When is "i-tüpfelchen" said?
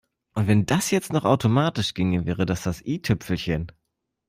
2.83-3.71